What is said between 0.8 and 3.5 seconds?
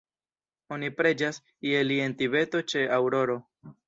preĝas je li en Tibeto ĉe aŭroro.